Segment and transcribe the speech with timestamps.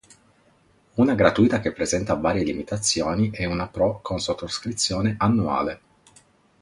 [0.95, 5.81] Una gratuita che presenta varie limitazioni e una pro con sottoscrizione annuale.